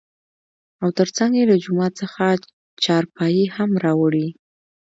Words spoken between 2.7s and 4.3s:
چارپايي هم راوړى.